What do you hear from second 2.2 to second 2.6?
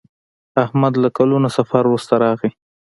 راغی.